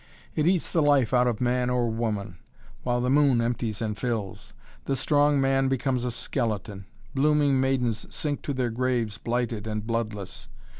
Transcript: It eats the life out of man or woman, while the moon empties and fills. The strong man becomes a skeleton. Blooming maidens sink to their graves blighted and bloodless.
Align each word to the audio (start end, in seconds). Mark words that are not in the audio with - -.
It 0.33 0.47
eats 0.47 0.71
the 0.71 0.81
life 0.81 1.13
out 1.13 1.27
of 1.27 1.39
man 1.39 1.69
or 1.69 1.87
woman, 1.87 2.39
while 2.81 3.01
the 3.01 3.11
moon 3.11 3.39
empties 3.39 3.83
and 3.83 3.95
fills. 3.95 4.51
The 4.85 4.95
strong 4.95 5.39
man 5.39 5.67
becomes 5.67 6.05
a 6.05 6.09
skeleton. 6.09 6.85
Blooming 7.13 7.59
maidens 7.61 8.07
sink 8.09 8.41
to 8.41 8.53
their 8.55 8.71
graves 8.71 9.19
blighted 9.19 9.67
and 9.67 9.85
bloodless. 9.85 10.47